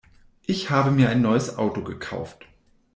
Ich 0.47 0.71
habe 0.71 0.89
mir 0.89 1.09
ein 1.09 1.21
neues 1.21 1.59
Auto 1.59 1.83
gekauft. 1.83 2.47